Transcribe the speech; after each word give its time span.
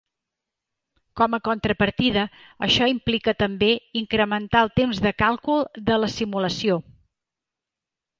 Com 1.19 1.35
a 1.37 1.39
contrapartida, 1.47 2.23
això 2.67 2.87
implica 2.91 3.35
també 3.41 3.69
incrementar 4.01 4.63
el 4.67 4.71
temps 4.79 5.03
de 5.09 5.13
càlcul 5.23 5.61
de 5.91 5.99
la 6.05 6.11
simulació. 6.15 6.79